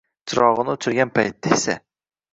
[0.31, 1.77] Chirog‘ini o‘chirgan paytda esa